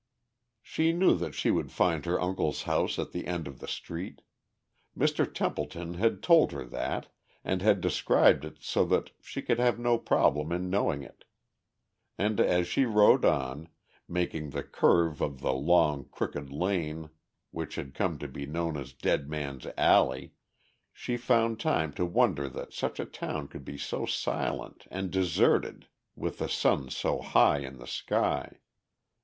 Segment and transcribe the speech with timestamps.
[0.63, 4.23] She knew that she would find her uncle's house at the end of the street.
[4.97, 5.31] Mr.
[5.31, 7.09] Templeton had told her that,
[7.43, 11.25] and had described it so that she could have no trouble in knowing it.
[12.17, 13.69] And as she rode on,
[14.07, 17.11] making the curve of the long, crooked lane
[17.51, 20.33] which had come to be known as Dead Man's Alley,
[20.91, 25.85] she found time to wonder that such a town could be so silent and deserted
[26.15, 28.61] with the sun so high in the sky.